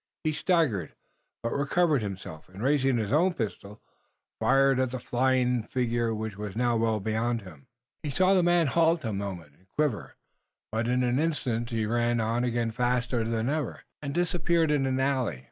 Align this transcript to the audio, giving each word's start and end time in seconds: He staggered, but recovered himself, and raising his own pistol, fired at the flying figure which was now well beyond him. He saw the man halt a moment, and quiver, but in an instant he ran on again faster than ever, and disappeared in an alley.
He 0.23 0.33
staggered, 0.33 0.95
but 1.43 1.51
recovered 1.51 2.01
himself, 2.01 2.49
and 2.49 2.63
raising 2.63 2.97
his 2.97 3.11
own 3.11 3.35
pistol, 3.35 3.83
fired 4.39 4.79
at 4.79 4.89
the 4.89 4.99
flying 4.99 5.61
figure 5.61 6.11
which 6.15 6.37
was 6.37 6.55
now 6.55 6.75
well 6.75 6.99
beyond 6.99 7.43
him. 7.43 7.67
He 8.01 8.09
saw 8.09 8.33
the 8.33 8.41
man 8.41 8.65
halt 8.65 9.05
a 9.05 9.13
moment, 9.13 9.53
and 9.55 9.67
quiver, 9.77 10.15
but 10.71 10.87
in 10.87 11.03
an 11.03 11.19
instant 11.19 11.69
he 11.69 11.85
ran 11.85 12.19
on 12.19 12.43
again 12.43 12.71
faster 12.71 13.23
than 13.23 13.47
ever, 13.47 13.83
and 14.01 14.11
disappeared 14.11 14.71
in 14.71 14.87
an 14.87 14.99
alley. 14.99 15.39